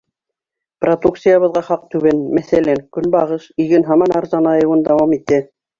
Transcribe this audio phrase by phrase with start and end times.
[0.85, 5.47] Продукциябыҙға хаҡ түбән, мәҫәлән, көнбағыш, иген һаман арзанайыуын дауам итә.